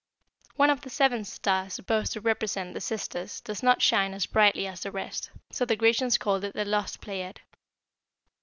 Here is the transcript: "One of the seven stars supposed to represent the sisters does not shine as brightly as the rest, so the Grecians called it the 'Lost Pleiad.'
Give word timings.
"One 0.55 0.71
of 0.71 0.81
the 0.81 0.89
seven 0.89 1.23
stars 1.25 1.75
supposed 1.75 2.13
to 2.13 2.21
represent 2.21 2.73
the 2.73 2.81
sisters 2.81 3.39
does 3.39 3.61
not 3.61 3.83
shine 3.83 4.15
as 4.15 4.25
brightly 4.25 4.65
as 4.65 4.81
the 4.81 4.89
rest, 4.91 5.29
so 5.51 5.63
the 5.63 5.75
Grecians 5.75 6.17
called 6.17 6.43
it 6.43 6.55
the 6.55 6.65
'Lost 6.65 7.01
Pleiad.' 7.01 7.39